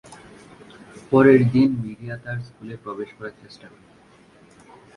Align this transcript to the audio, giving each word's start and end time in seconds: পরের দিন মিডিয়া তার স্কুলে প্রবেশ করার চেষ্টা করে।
পরের 1.11 1.41
দিন 1.53 1.69
মিডিয়া 1.83 2.15
তার 2.23 2.37
স্কুলে 2.47 2.75
প্রবেশ 2.83 3.09
করার 3.17 3.35
চেষ্টা 3.41 3.67
করে। 3.67 3.85